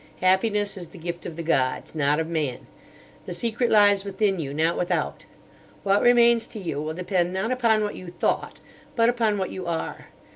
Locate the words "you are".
9.51-10.07